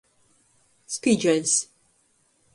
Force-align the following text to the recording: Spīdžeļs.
Spīdžeļs. 0.95 1.55